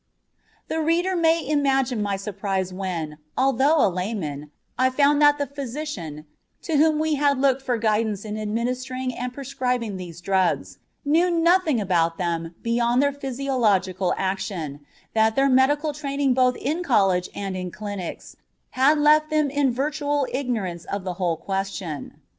The 0.67 0.79
reader 0.81 1.15
may 1.15 1.47
imagine 1.47 2.01
my 2.01 2.15
surprise 2.15 2.73
when, 2.73 3.19
although 3.37 3.85
a 3.85 3.87
layman, 3.87 4.49
I 4.75 4.89
found 4.89 5.21
that 5.21 5.37
the 5.37 5.45
physician, 5.45 6.25
to 6.63 6.77
whom 6.77 6.97
we 6.97 7.13
had 7.21 7.37
looked 7.39 7.61
for 7.61 7.77
guidance 7.77 8.25
in 8.25 8.35
administering 8.35 9.13
and 9.15 9.31
prescribing 9.31 9.97
these 9.97 10.19
drugs, 10.19 10.79
knew 11.05 11.29
nothing 11.29 11.79
about 11.79 12.17
them 12.17 12.55
beyond 12.63 13.03
their 13.03 13.13
physiological 13.13 14.11
action; 14.17 14.79
that 15.13 15.35
their 15.35 15.49
medical 15.49 15.93
training 15.93 16.33
both 16.33 16.55
in 16.55 16.81
college 16.81 17.29
and 17.35 17.55
in 17.55 17.69
clinics 17.69 18.35
had 18.71 18.97
left 18.97 19.29
them 19.29 19.51
in 19.51 19.69
virtual 19.71 20.25
ignorance 20.31 20.85
of 20.85 21.03
the 21.03 21.13
whole 21.21 21.37
question. 21.37 22.17